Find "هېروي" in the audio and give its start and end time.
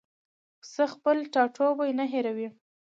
2.11-2.47